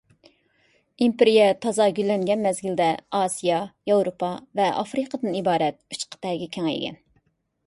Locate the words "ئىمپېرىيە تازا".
1.05-1.85